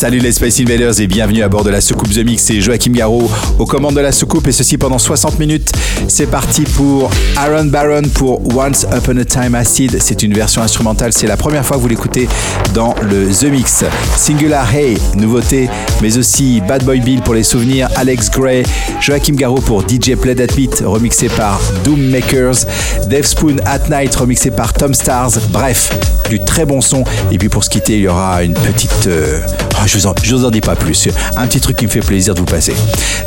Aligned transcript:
Salut 0.00 0.20
les 0.20 0.32
Space 0.32 0.58
Invaders 0.60 0.98
et 0.98 1.06
bienvenue 1.06 1.42
à 1.42 1.50
bord 1.50 1.62
de 1.62 1.68
la 1.68 1.82
soucoupe 1.82 2.08
The 2.08 2.24
Mix. 2.24 2.44
C'est 2.44 2.62
Joachim 2.62 2.92
Garraud 2.92 3.30
aux 3.58 3.66
commandes 3.66 3.96
de 3.96 4.00
la 4.00 4.12
soucoupe 4.12 4.48
et 4.48 4.52
ceci 4.52 4.78
pendant 4.78 4.96
60 4.96 5.38
minutes. 5.38 5.70
C'est 6.08 6.24
parti 6.26 6.62
pour 6.62 7.10
Aaron 7.36 7.66
Baron 7.66 8.08
pour 8.14 8.40
Once 8.56 8.86
Upon 8.96 9.18
a 9.18 9.26
Time 9.26 9.54
Acid. 9.54 9.98
C'est 10.00 10.22
une 10.22 10.32
version 10.32 10.62
instrumentale. 10.62 11.12
C'est 11.12 11.26
la 11.26 11.36
première 11.36 11.66
fois 11.66 11.76
que 11.76 11.82
vous 11.82 11.88
l'écoutez 11.88 12.30
dans 12.72 12.94
le 13.02 13.26
The 13.26 13.52
Mix. 13.52 13.84
Singular 14.16 14.74
Hey, 14.74 14.96
nouveauté, 15.16 15.68
mais 16.00 16.16
aussi 16.16 16.62
Bad 16.66 16.82
Boy 16.82 17.00
Bill 17.00 17.20
pour 17.20 17.34
les 17.34 17.42
souvenirs. 17.42 17.90
Alex 17.96 18.30
Gray, 18.30 18.62
Joachim 19.02 19.34
Garraud 19.34 19.60
pour 19.60 19.82
DJ 19.82 20.16
Play 20.16 20.34
That 20.34 20.54
Beat, 20.56 20.82
remixé 20.82 21.28
par 21.28 21.60
Doom 21.84 22.00
Makers. 22.08 22.64
Dave 23.10 23.26
Spoon 23.26 23.56
At 23.66 23.90
Night, 23.90 24.14
remixé 24.14 24.50
par 24.50 24.72
Tom 24.72 24.94
Stars. 24.94 25.32
Bref, 25.50 25.92
du 26.30 26.40
très 26.42 26.64
bon 26.64 26.80
son. 26.80 27.04
Et 27.30 27.36
puis 27.36 27.50
pour 27.50 27.64
se 27.64 27.68
quitter, 27.68 27.96
il 27.96 28.04
y 28.04 28.08
aura 28.08 28.42
une 28.42 28.54
petite. 28.54 29.06
Euh, 29.06 29.42
oh, 29.80 29.86
je 29.86 29.98
vous, 29.98 30.06
en, 30.06 30.14
je 30.22 30.34
vous 30.34 30.44
en 30.44 30.50
dis 30.50 30.60
pas 30.60 30.76
plus. 30.76 31.08
Un 31.36 31.46
petit 31.46 31.60
truc 31.60 31.76
qui 31.76 31.86
me 31.86 31.90
fait 31.90 32.00
plaisir 32.00 32.34
de 32.34 32.40
vous 32.40 32.46
passer. 32.46 32.74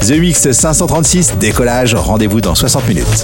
The 0.01 0.11
Mix 0.11 0.51
536, 0.51 1.37
décollage, 1.39 1.95
rendez-vous 1.95 2.41
dans 2.41 2.55
60 2.55 2.87
minutes. 2.87 3.23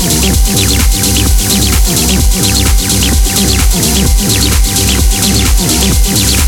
Thank 0.00 0.24
you. 6.34 6.39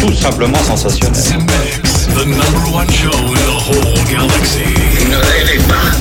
Tout 0.00 0.12
simplement 0.12 0.62
sensationnel. 0.64 1.16
The 2.14 2.24
number 2.26 2.70
one 2.72 2.88
show 2.90 3.10
in 3.10 3.42
the 3.46 3.58
whole 3.66 4.04
galaxy. 4.10 4.74
Ne 5.08 5.16
rêvez 5.16 5.60
pas. 5.68 5.92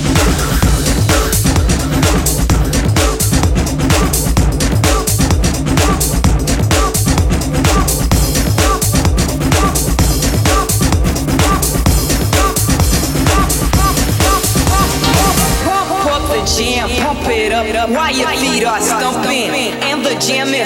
Pump 15.63 16.05
up 16.07 16.24
the 16.29 16.41
jam, 16.45 16.89
pump 17.01 17.27
it 17.29 17.53
up 17.53 17.89
while 17.89 18.12
your 18.12 18.29
feet 18.39 18.65
are 18.65 18.81
stumping. 18.81 19.50
And 19.81 20.03
the 20.03 20.15
jam 20.19 20.53
is 20.53 20.61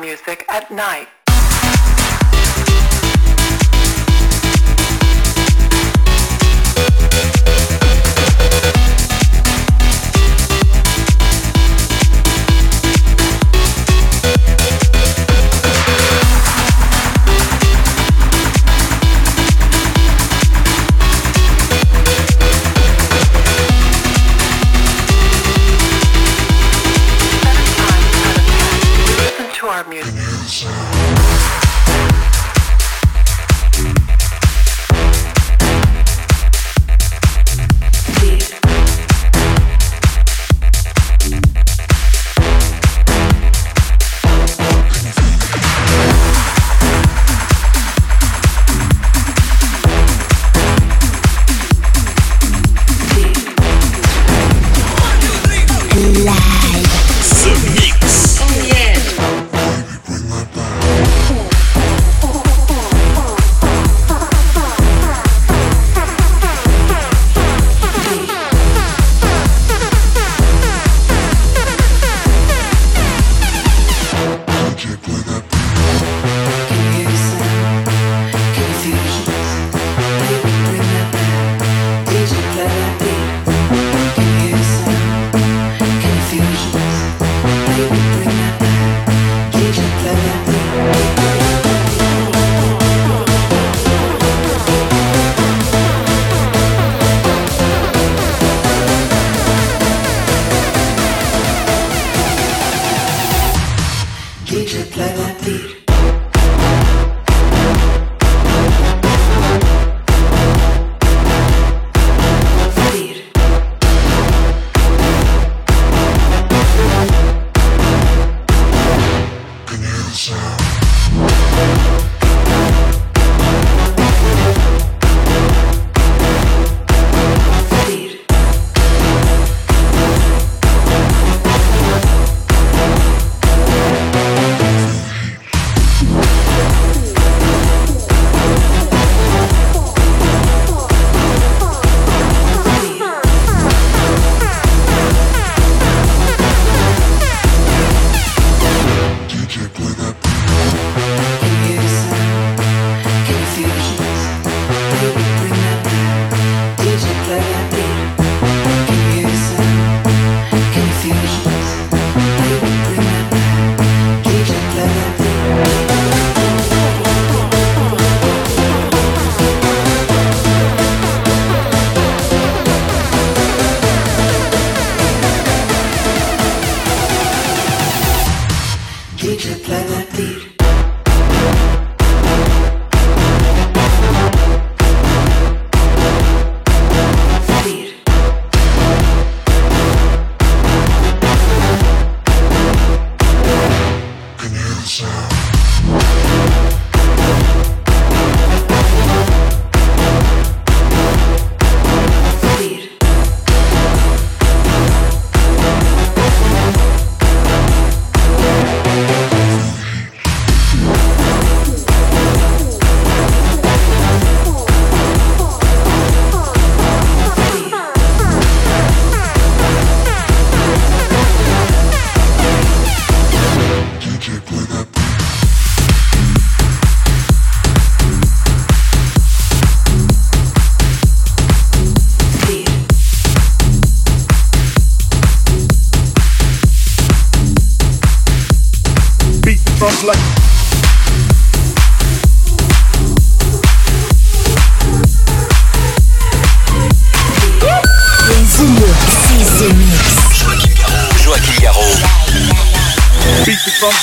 music 0.00 0.44
at 0.48 0.70
night. 0.70 1.08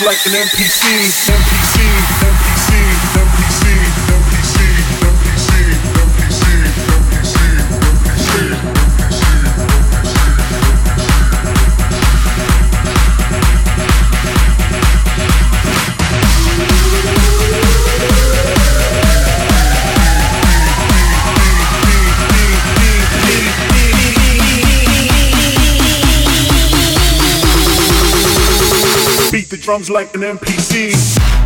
Like 0.05 0.25
an 0.25 0.33
NPC, 0.33 0.81
NPC, 1.29 1.80
drums 29.71 29.89
like 29.89 30.13
an 30.15 30.21
NPC. 30.21 31.40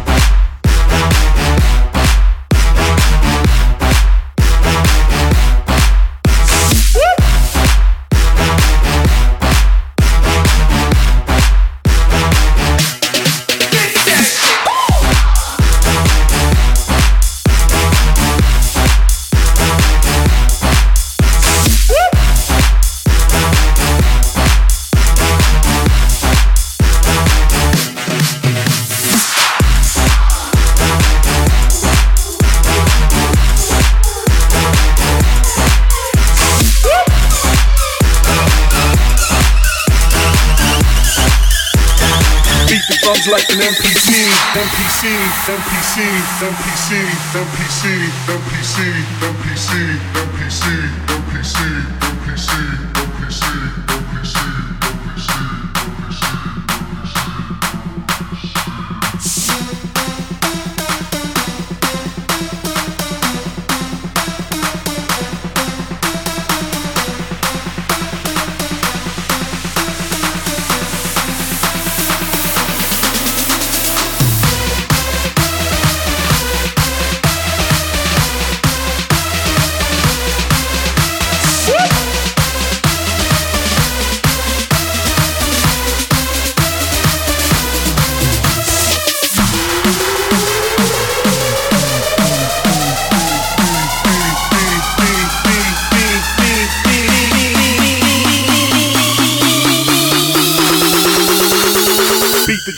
MPC, 45.46 46.02
MPC, 46.42 46.90
MPC, 47.38 47.82
MPC, 48.26 48.76
MPC, 49.22 49.70
MPC, 50.18 50.62
MPC, 51.06 51.58
MPC, 52.02 52.50
MPC, 52.96 53.42
MPC, 53.86 54.36
MPC. 54.82 55.55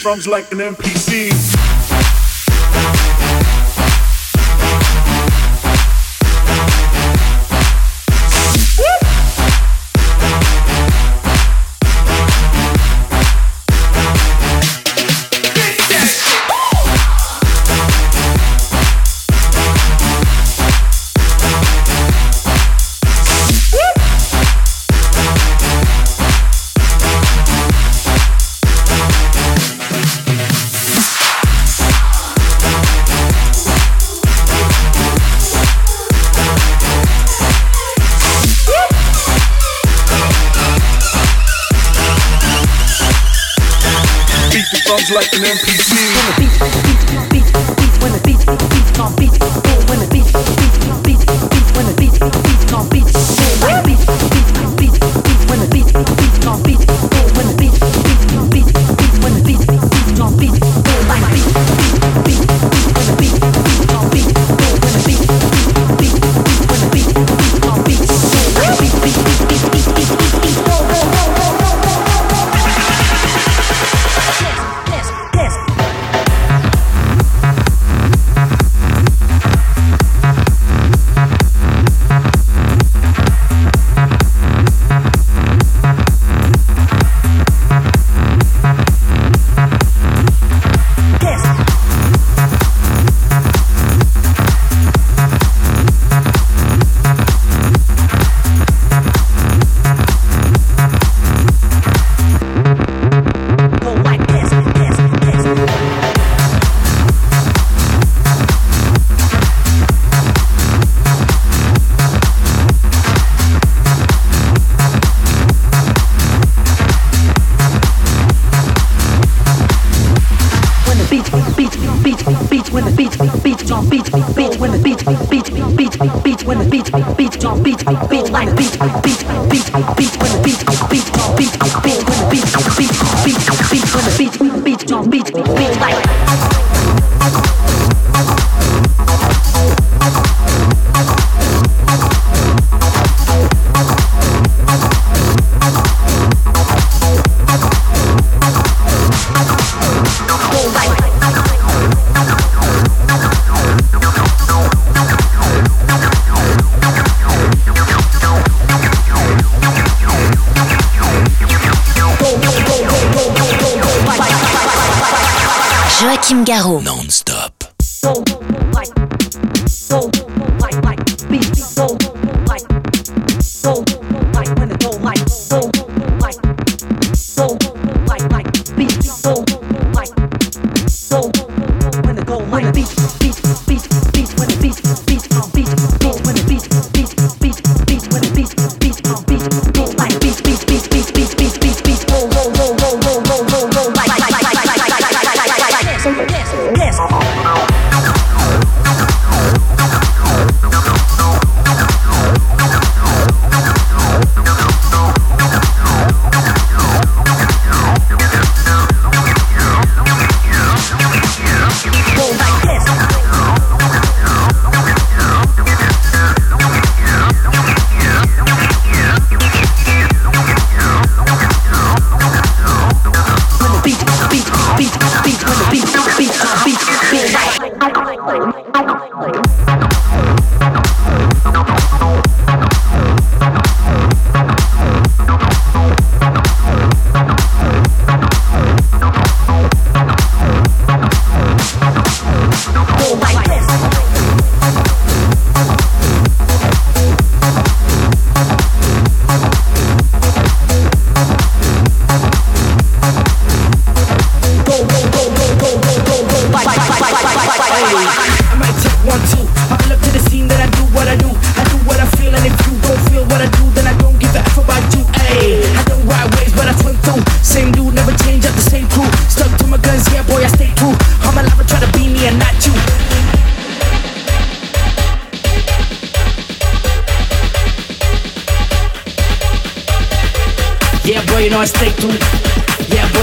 drums 0.07 0.25
like 0.25 0.49
an 0.53 0.59
NPC. 0.59 1.76
listening. 45.39 45.66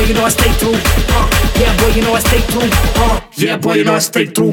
Boy, 0.04 0.08
you 0.08 0.14
know 0.14 0.24
I 0.24 0.28
stay 0.28 0.52
true. 0.58 0.74
Uh, 0.74 1.30
yeah, 1.58 1.76
boy, 1.78 1.88
you 1.88 2.02
know 2.02 2.14
I 2.14 2.20
stay 2.20 2.40
true. 2.52 2.68
Uh, 2.96 3.20
yeah, 3.36 3.56
boy, 3.56 3.74
you 3.74 3.84
know 3.84 3.94
I 3.94 3.98
stay 4.00 4.26
true. 4.26 4.52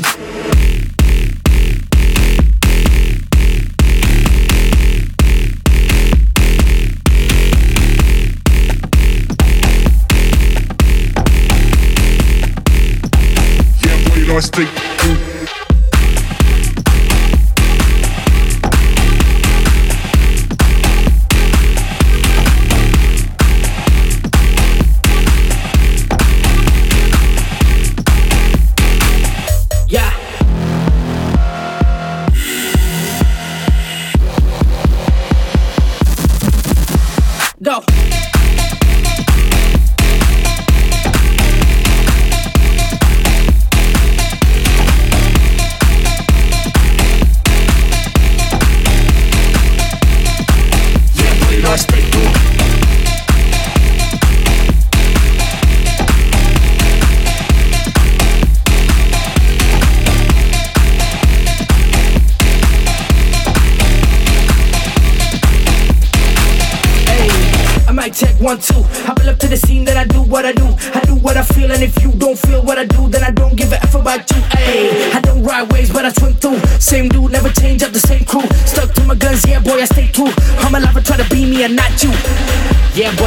Yeah, 13.83 14.09
boy, 14.09 14.15
you 14.15 14.27
know 14.27 14.37
I 14.37 14.39
stay 14.39 14.90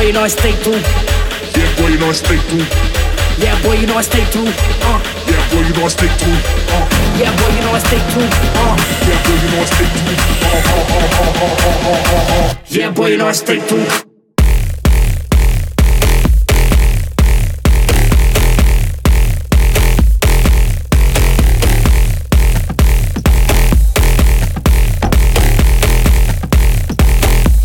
boy, 0.05 0.09
you 0.09 0.12
know 0.12 0.22
I 0.24 0.28
stay 0.28 0.52
true. 0.62 0.80
Yeah, 1.57 1.80
boy, 1.80 1.88
you 1.88 1.98
know 1.98 2.09
I 2.09 2.12
stay 2.12 2.36
true. 2.48 2.66
Yeah, 3.38 3.62
boy, 3.62 3.72
you 3.74 3.86
know 3.86 3.96
I 3.96 4.02
stay 4.02 4.24
true. 4.30 4.44
Uh, 4.44 5.00
Yeah, 5.26 5.48
boy, 5.50 5.62
you 5.66 5.74
know 5.74 5.84
I 5.84 5.88
stay 5.88 6.09
true. 6.20 6.36
Uh, 6.68 6.86
yeah, 7.18 7.32
boy, 7.36 7.48
you 7.48 7.62
know 7.62 7.72
I 7.72 7.78
stay 7.78 7.98
true. 8.12 8.28
Uh, 8.55 8.76
yeah, 9.09 9.22
boy, 9.24 9.38
you 9.40 9.48
know 9.48 9.61
I 9.61 9.64
stay 9.64 9.88
true. 9.96 10.16
Uh, 10.44 10.61
uh, 10.68 10.92
uh, 10.92 11.09
uh, 11.09 11.40
uh, 11.40 11.57
uh, 11.88 12.12
uh, 12.12 12.36
uh. 12.36 12.55
yeah, 12.68 12.90
boy, 12.90 13.07
you 13.09 13.16
know 13.16 13.28
I 13.28 13.32
stay 13.32 13.59
true. 13.66 13.86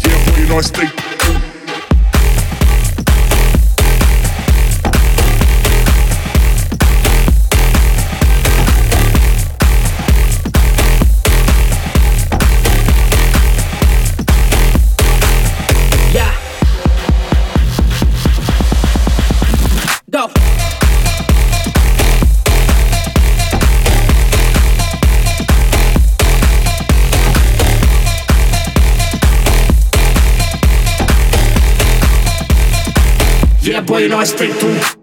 Yeah, 0.06 0.26
boy, 0.26 0.38
you 0.40 0.48
know 0.48 0.58
I 0.58 0.62
stay 0.62 1.09
Yeah, 34.00 34.08
boy, 34.08 34.46
you 34.46 34.54
know 34.54 34.99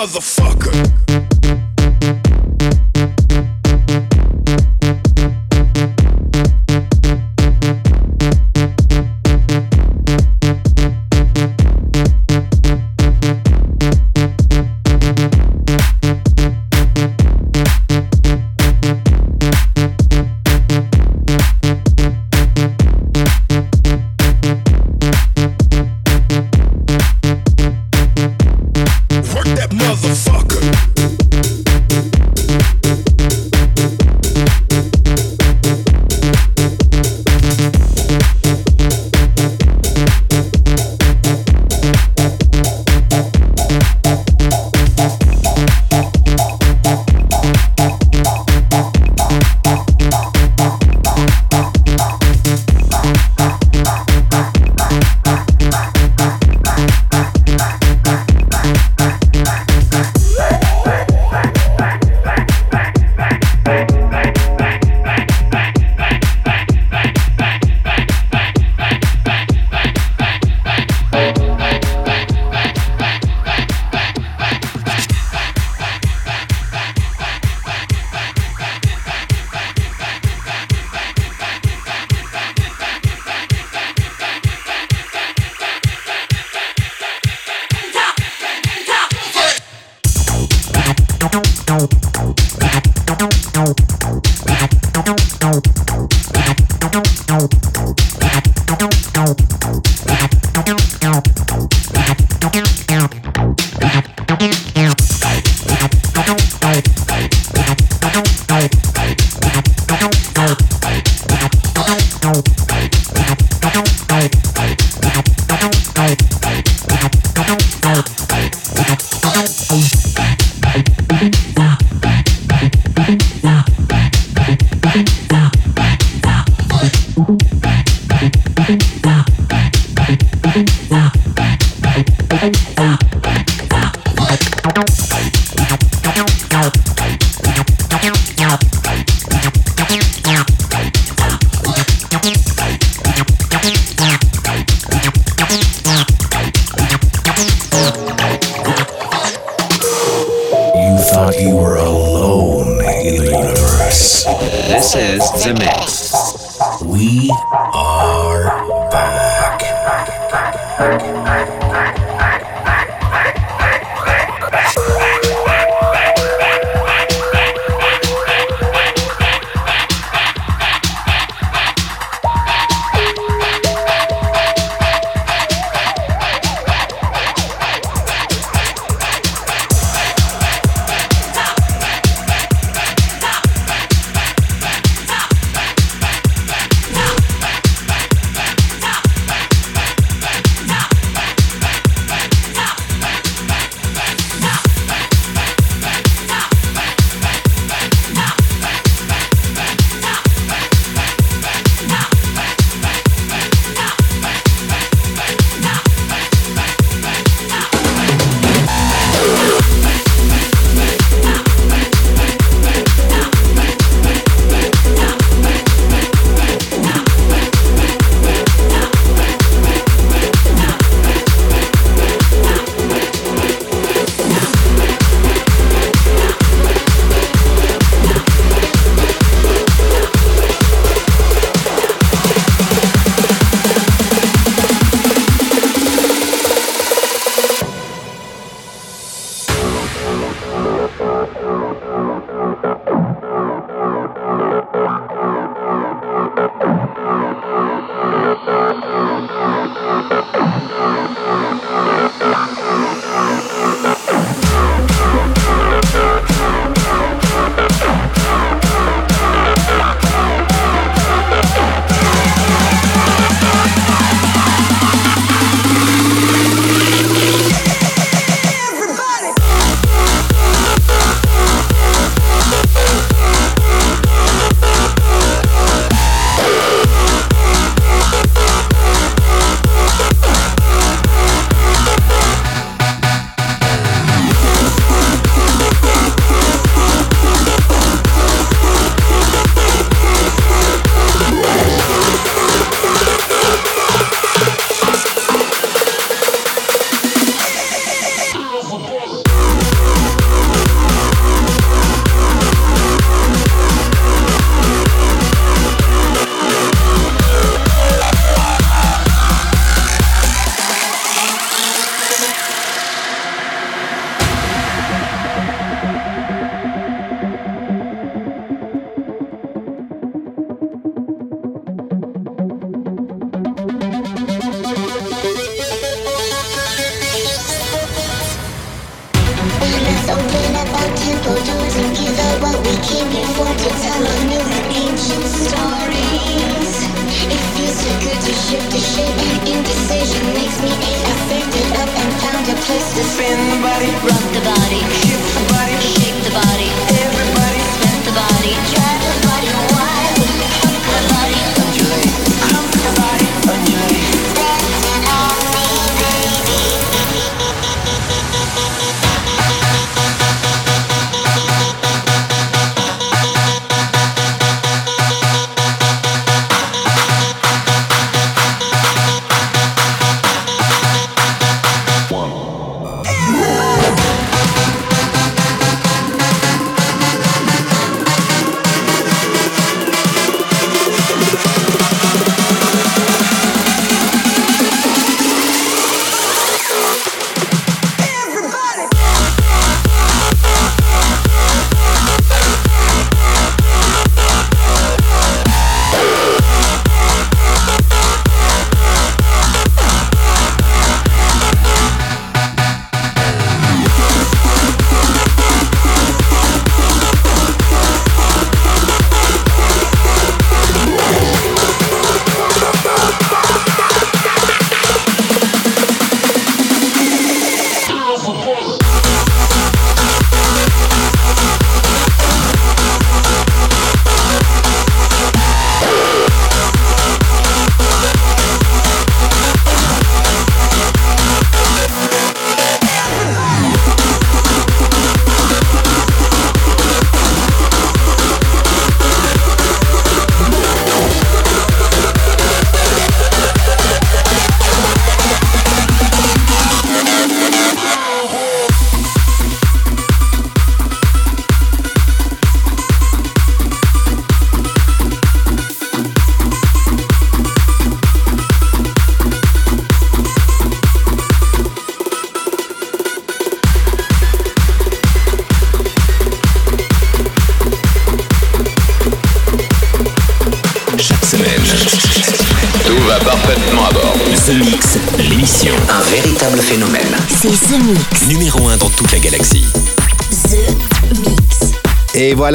motherfucker. 0.00 1.29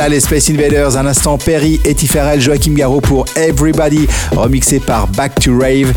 Les 0.09 0.19
Space 0.19 0.49
Invaders, 0.49 0.97
un 0.97 1.07
instant 1.07 1.37
Perry, 1.37 1.79
Etty 1.83 2.07
Joachim 2.37 2.73
Garraud 2.73 3.01
pour 3.01 3.25
Everybody, 3.35 4.07
remixé 4.35 4.79
par 4.79 5.07
Back 5.07 5.39
to 5.39 5.57
Rave. 5.57 5.93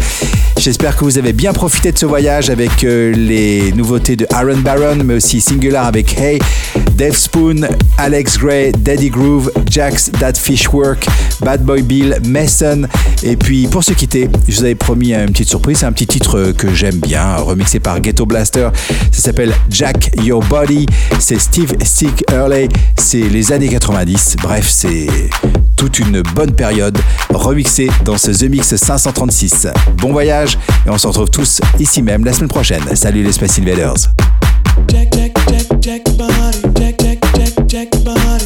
J'espère 0.59 0.97
que 0.97 1.05
vous 1.05 1.19
avez 1.19 1.33
bien 1.33 1.53
profité 1.53 1.93
de 1.93 1.99
ce 1.99 2.07
voyage 2.07 2.49
avec 2.49 2.85
euh, 2.85 3.13
les 3.13 3.71
nouveautés 3.73 4.17
de 4.17 4.27
Aaron 4.33 4.59
Baron, 4.59 4.97
mais 5.05 5.15
aussi 5.15 5.41
Singular 5.41 5.87
avec 5.87 6.19
Hey, 6.19 6.39
Dave 6.97 7.17
Spoon, 7.17 7.69
Alex 7.97 8.39
Gray, 8.39 8.73
Daddy 8.73 9.11
Groove, 9.11 9.51
Jax, 9.71 10.11
That 10.19 10.35
Fish 10.35 10.69
Work, 10.73 11.07
Bad 11.41 11.63
Boy 11.65 11.83
Bill, 11.83 12.19
Mason. 12.27 12.83
Et 13.23 13.37
puis 13.37 13.67
pour 13.67 13.85
se 13.85 13.93
quitter, 13.93 14.29
je 14.47 14.57
vous 14.57 14.65
avais 14.65 14.75
promis 14.75 15.15
une 15.15 15.27
petite 15.27 15.49
surprise, 15.49 15.79
c'est 15.79 15.87
un 15.87 15.93
petit 15.93 16.07
titre 16.07 16.53
que 16.53 16.75
j'aime 16.75 16.99
bien, 16.99 17.37
remixé 17.37 17.81
par 17.81 18.01
Ghetto 18.01 18.27
Blaster. 18.27 18.69
Ça 19.13 19.23
s'appelle 19.23 19.55
Jack 19.71 20.11
Your 20.23 20.43
Body. 20.45 20.87
C'est 21.19 21.39
Steve 21.39 21.75
Stick 21.85 22.25
Early. 22.31 22.69
C'est 22.97 23.29
les 23.29 23.53
années 23.53 23.69
90. 23.69 24.37
Bref, 24.43 24.69
c'est 24.69 25.09
toute 25.77 25.99
une 26.01 26.23
bonne 26.35 26.53
période 26.53 26.99
remixée 27.33 27.89
dans 28.05 28.19
ce 28.19 28.31
The 28.31 28.51
Mix 28.51 28.75
536. 28.75 29.69
Bon 29.97 30.13
voyage 30.13 30.59
et 30.87 30.91
on 30.91 30.99
se 30.99 31.07
retrouve 31.07 31.31
tous 31.31 31.61
ici 31.79 32.03
même 32.03 32.25
la 32.25 32.33
semaine 32.33 32.49
prochaine. 32.49 32.83
Salut 32.95 33.23
les 33.23 33.33
Space 33.33 33.59
Invaders. 33.59 34.11
Jack, 34.91 35.11
Jack, 35.13 35.33
Jack, 35.49 35.67
Jack 35.81 36.05
body, 36.17 36.61
Jack, 36.79 36.97
Jack, 36.99 37.19
Jack, 37.35 37.67
Jack 37.67 37.91
body, 38.05 38.38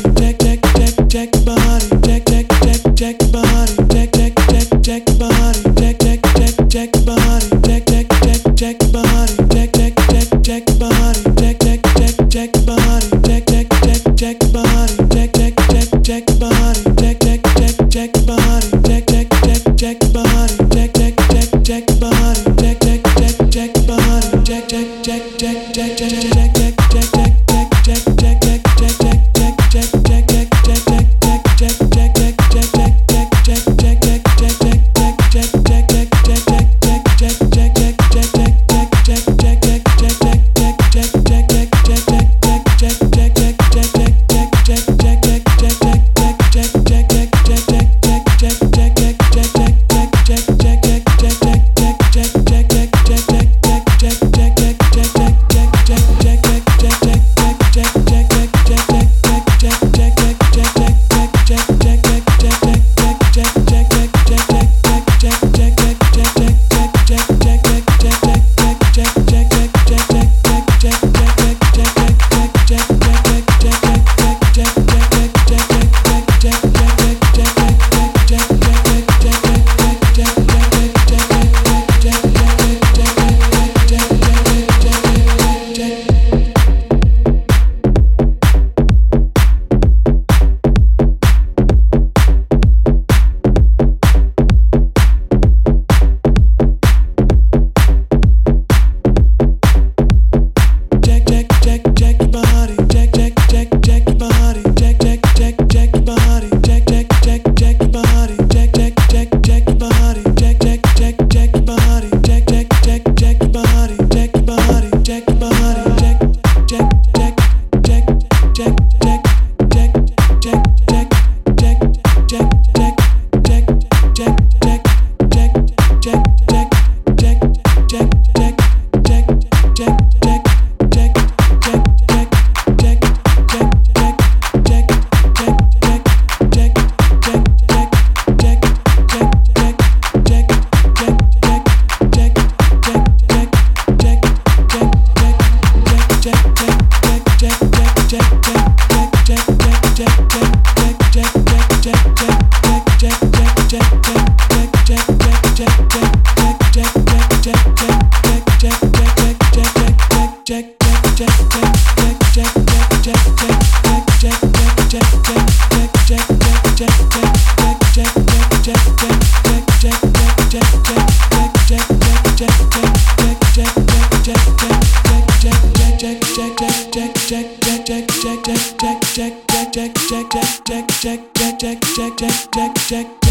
Jack, 181.03 181.19
Jack, 181.35 181.59
Jack, 181.59 181.81
Jack, 181.97 182.17
Jack, 182.17 182.53
Jack, 182.53 182.75
check. 182.87 183.22